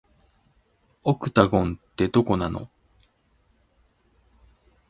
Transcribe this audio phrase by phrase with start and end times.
[1.03, 2.71] オクタゴンって、どこなの